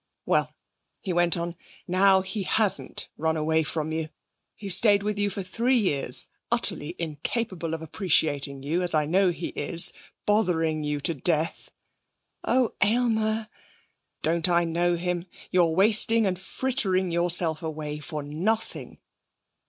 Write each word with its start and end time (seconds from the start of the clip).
'Well,' 0.25 0.51
he 1.01 1.13
went 1.13 1.37
on, 1.37 1.55
'now, 1.87 2.21
he 2.21 2.41
hasn't 2.41 3.09
run 3.17 3.37
away 3.37 3.61
from 3.61 3.91
you. 3.91 4.09
He's 4.55 4.75
stayed 4.75 5.03
with 5.03 5.19
you 5.19 5.29
for 5.29 5.43
three 5.43 5.75
years; 5.77 6.25
utterly 6.51 6.95
incapable 6.97 7.75
of 7.75 7.83
appreciating 7.83 8.63
you, 8.63 8.81
as 8.81 8.95
I 8.95 9.05
know 9.05 9.29
he 9.29 9.49
is, 9.49 9.93
bothering 10.25 10.83
you 10.83 11.01
to 11.01 11.13
death.' 11.13 11.69
'Oh, 12.43 12.73
Aylmer!' 12.81 13.47
'Don't 14.23 14.49
I 14.49 14.63
know 14.65 14.95
him? 14.95 15.27
You're 15.51 15.69
wasting 15.75 16.25
and 16.25 16.39
frittering 16.39 17.11
yourself 17.11 17.61
away 17.61 17.99
for 17.99 18.23
nothing.' 18.23 18.97